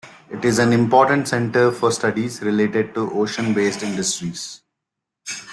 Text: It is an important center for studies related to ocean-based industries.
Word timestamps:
It 0.31 0.43
is 0.43 0.57
an 0.57 0.73
important 0.73 1.27
center 1.27 1.71
for 1.71 1.91
studies 1.91 2.41
related 2.41 2.95
to 2.95 3.11
ocean-based 3.13 3.83
industries. 3.83 4.61